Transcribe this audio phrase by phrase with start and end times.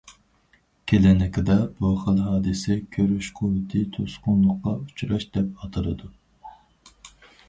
[0.91, 6.11] كىلىنىكىدا بۇ خىل ھادىسە« كۆرۈش قۇۋۋىتى توسقۇنلۇققا ئۇچراش» دەپ ئاتىلىدۇ.